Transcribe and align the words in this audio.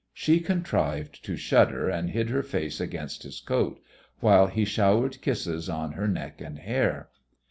She 0.15 0.39
contrived 0.39 1.23
to 1.25 1.35
shudder, 1.37 1.87
and 1.87 2.09
hid 2.09 2.31
her 2.31 2.41
face 2.41 2.81
against 2.81 3.21
his 3.21 3.39
coat, 3.39 3.79
while 4.19 4.47
he 4.47 4.65
showered 4.65 5.21
kisses 5.21 5.69
on 5.69 5.91
her 5.91 6.07
neck 6.07 6.41
and 6.41 6.57
hair. 6.57 7.09